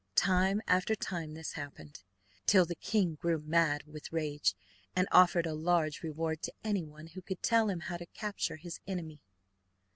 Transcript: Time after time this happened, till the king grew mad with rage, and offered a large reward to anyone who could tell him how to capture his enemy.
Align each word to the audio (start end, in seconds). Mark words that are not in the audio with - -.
Time 0.15 0.61
after 0.65 0.95
time 0.95 1.35
this 1.35 1.51
happened, 1.53 2.01
till 2.47 2.65
the 2.65 2.73
king 2.73 3.13
grew 3.13 3.37
mad 3.39 3.83
with 3.85 4.11
rage, 4.11 4.55
and 4.95 5.07
offered 5.11 5.45
a 5.45 5.53
large 5.53 6.01
reward 6.01 6.41
to 6.41 6.53
anyone 6.63 7.05
who 7.05 7.21
could 7.21 7.43
tell 7.43 7.69
him 7.69 7.81
how 7.81 7.97
to 7.97 8.07
capture 8.07 8.55
his 8.55 8.79
enemy. 8.87 9.21